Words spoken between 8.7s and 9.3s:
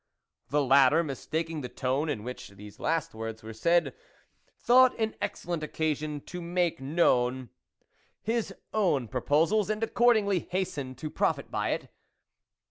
own